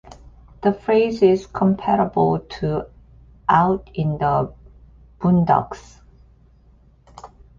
The 0.63 0.73
phrase 0.73 1.21
is 1.21 1.45
comparable 1.45 2.39
to 2.39 2.89
"out 3.47 3.87
in 3.93 4.17
the 4.17 4.51
boondocks". 5.19 5.99